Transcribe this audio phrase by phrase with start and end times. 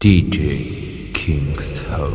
[0.00, 2.14] DJ Kingstone.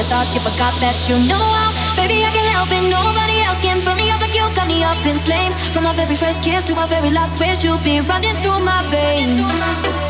[0.00, 1.76] your thoughts, you forgot that you know how.
[1.94, 4.82] Baby, I can help it, nobody else can burn me up like you got me
[4.82, 5.54] up in flames.
[5.74, 8.80] From our very first kiss to our very last wish, you'll be running through my
[8.88, 10.09] veins.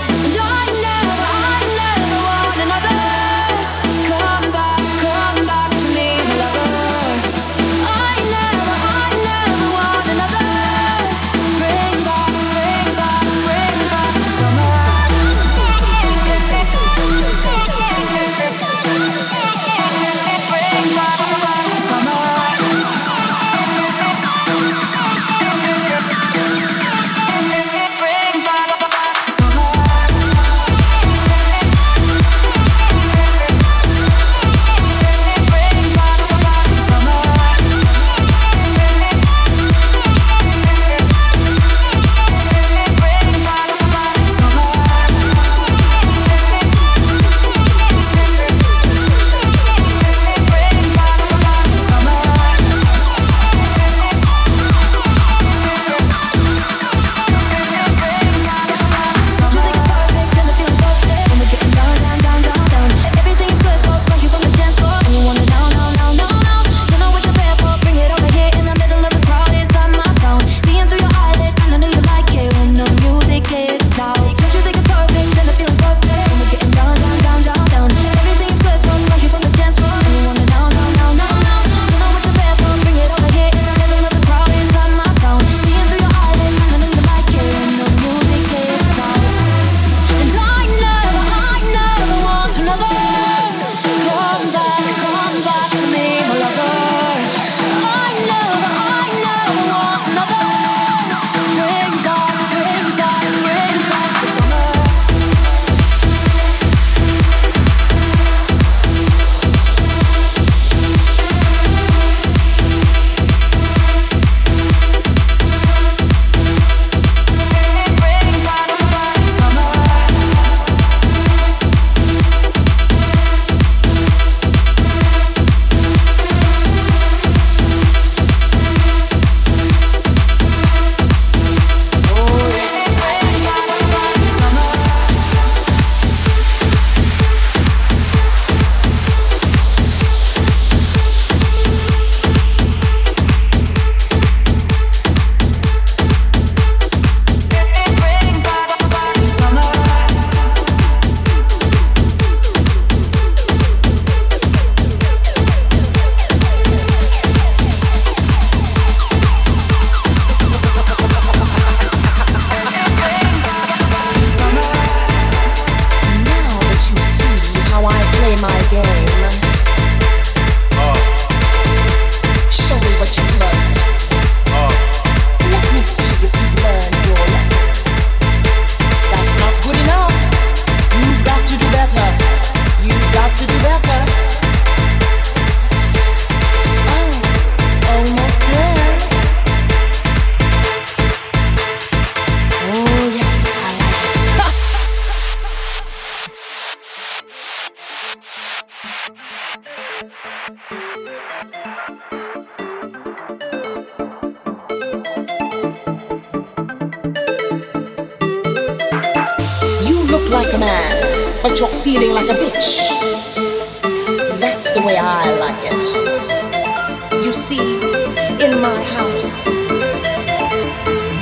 [215.92, 219.44] You see, in my house,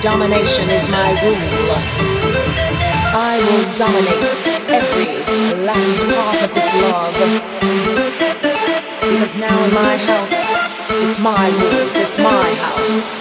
[0.03, 1.73] domination is my rule.
[3.17, 4.29] I will dominate
[4.69, 5.09] every
[5.65, 7.15] last part of this love.
[9.01, 10.37] Because now in my house,
[11.01, 13.17] it's my rules, it's my house.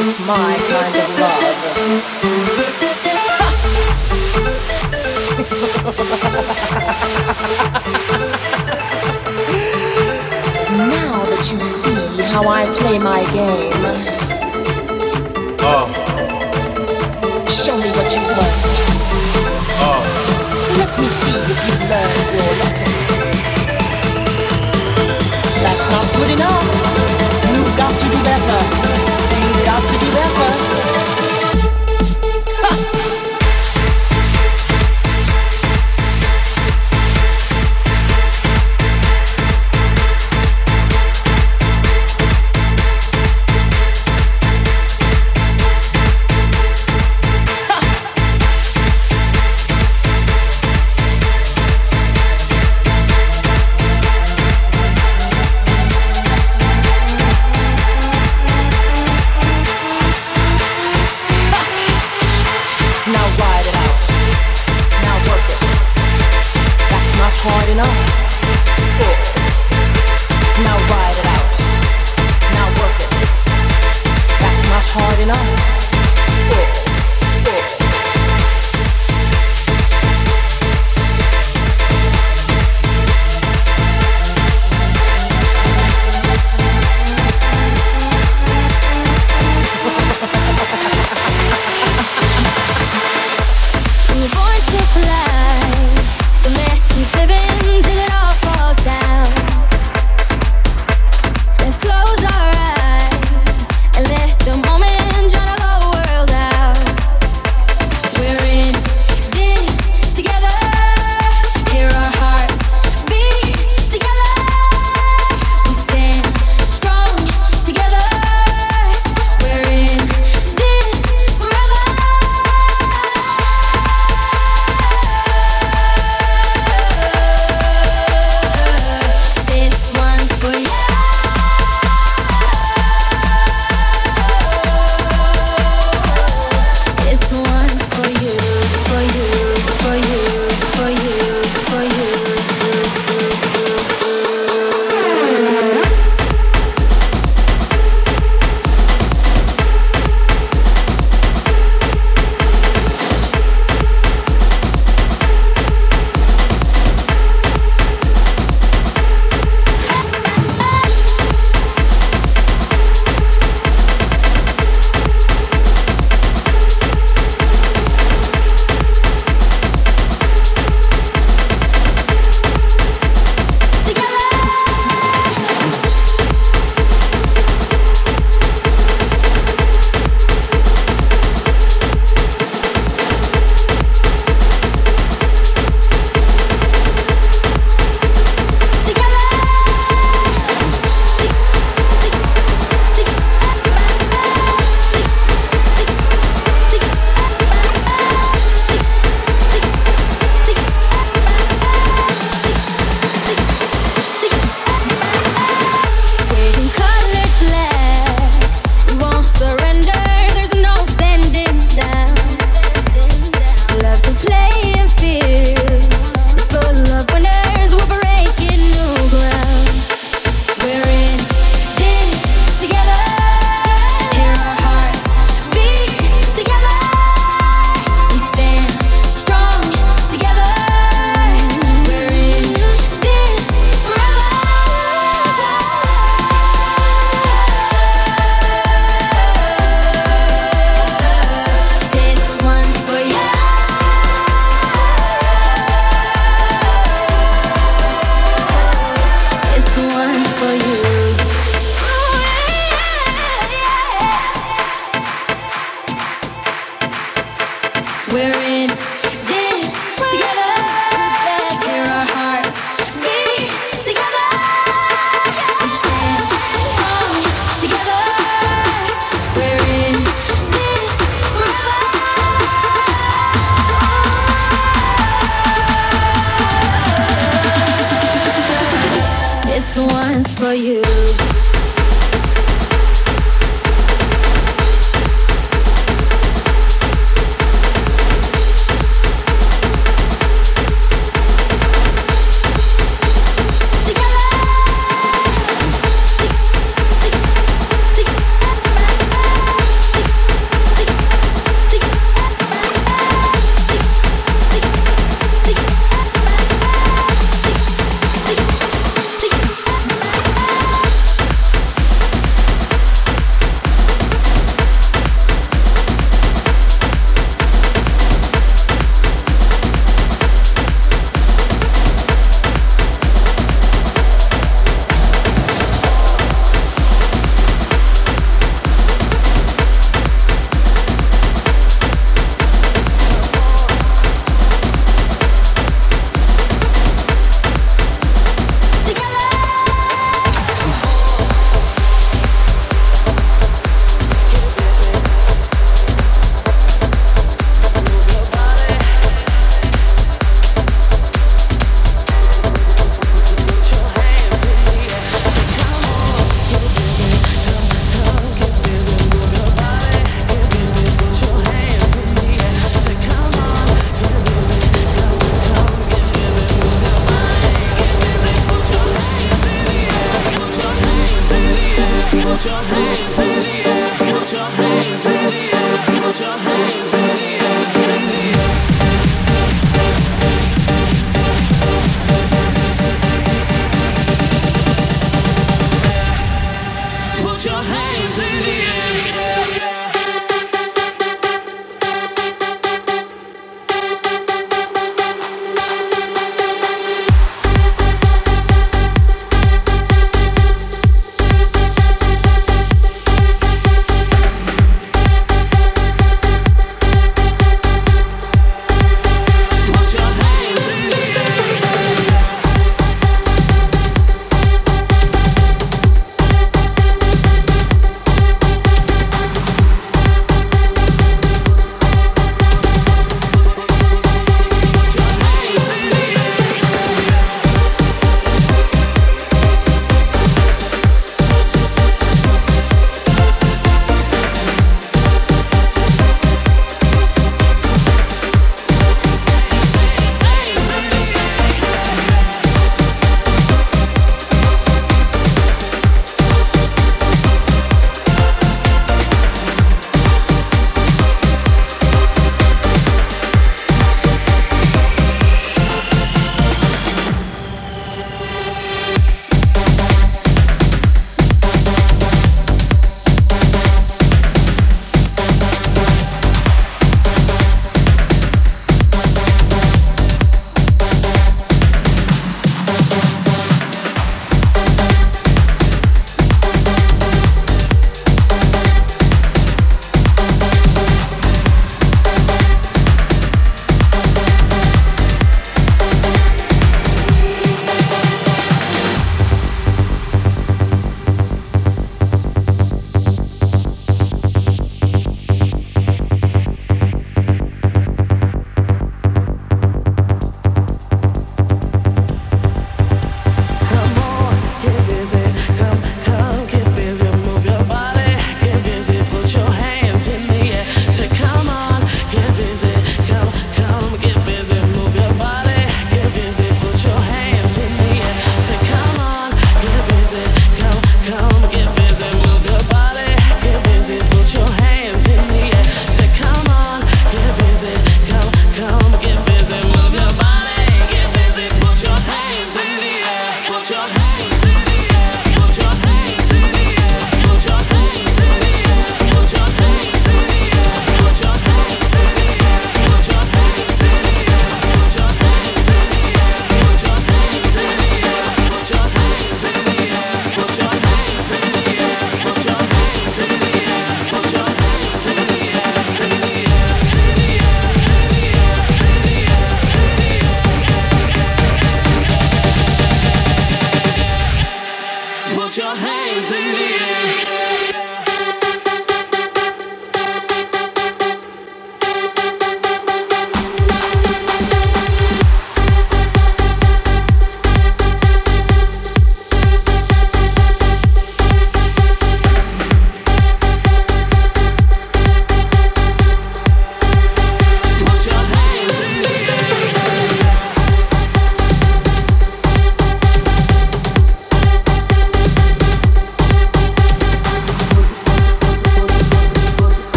[0.00, 2.22] It's my kind of love.
[7.52, 7.78] now
[11.82, 13.84] see how I play my game,
[15.58, 15.86] Uh,
[17.48, 18.62] show me what you've learned.
[19.86, 20.00] uh,
[20.78, 22.92] Let me see if you've learned your lesson.
[25.64, 26.66] That's not good enough.
[27.52, 28.60] You've got to do better.
[29.42, 30.71] You've got to do better.